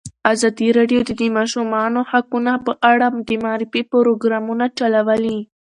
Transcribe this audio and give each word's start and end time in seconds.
ازادي 0.31 0.67
راډیو 0.77 0.99
د 1.05 1.11
د 1.21 1.23
ماشومانو 1.37 1.99
حقونه 2.11 2.53
په 2.65 2.71
اړه 2.91 3.07
د 3.27 3.29
معارفې 3.43 3.81
پروګرامونه 3.91 4.65
چلولي. 4.77 5.39